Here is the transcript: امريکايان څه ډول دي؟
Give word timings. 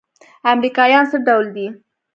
امريکايان 0.53 1.05
څه 1.11 1.17
ډول 1.27 1.45
دي؟ 1.55 1.67